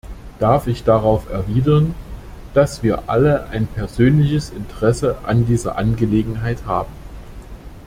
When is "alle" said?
3.07-3.45